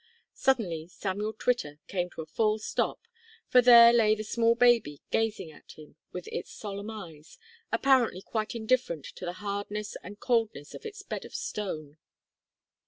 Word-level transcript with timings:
Suddenly 0.33 0.87
Samuel 0.87 1.31
Twitter 1.33 1.77
came 1.87 2.09
to 2.09 2.23
a 2.23 2.25
full 2.25 2.57
stop, 2.57 3.01
for 3.49 3.61
there 3.61 3.93
lay 3.93 4.15
the 4.15 4.23
small 4.23 4.55
baby 4.55 4.99
gazing 5.11 5.51
at 5.51 5.73
him 5.73 5.95
with 6.11 6.27
its 6.29 6.49
solemn 6.51 6.89
eyes, 6.89 7.37
apparently 7.71 8.23
quite 8.23 8.55
indifferent 8.55 9.05
to 9.05 9.25
the 9.25 9.33
hardness 9.45 9.95
and 10.01 10.19
coldness 10.19 10.73
of 10.73 10.87
its 10.87 11.03
bed 11.03 11.23
of 11.23 11.35
stone. 11.35 11.99